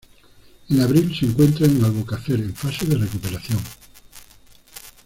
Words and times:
En 0.71 0.81
abril 0.81 1.15
se 1.15 1.27
encuentra 1.27 1.67
en 1.67 1.85
Albocácer, 1.85 2.39
en 2.39 2.55
fase 2.55 2.87
de 2.87 2.97
recuperación. 2.97 3.59